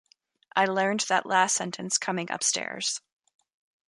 [0.55, 3.01] I learned that last sentence coming upstairs.